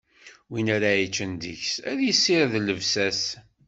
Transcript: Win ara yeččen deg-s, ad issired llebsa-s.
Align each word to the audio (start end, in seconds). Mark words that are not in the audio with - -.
Win 0.49 0.67
ara 0.75 0.91
yeččen 0.99 1.31
deg-s, 1.43 1.73
ad 1.89 1.99
issired 2.09 2.53
llebsa-s. 2.61 3.23